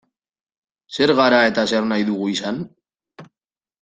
Zer 0.95 1.13
gara 1.19 1.43
eta 1.49 1.67
zer 1.73 1.85
nahi 1.91 2.07
dugu 2.11 2.31
izan? 2.33 2.59